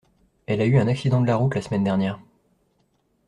Elle 0.47 0.61
a 0.61 0.65
eu 0.65 0.79
un 0.79 0.87
accident 0.87 1.21
de 1.21 1.27
la 1.27 1.35
route 1.35 1.53
la 1.53 1.61
semaine 1.61 1.83
dernière. 1.83 2.19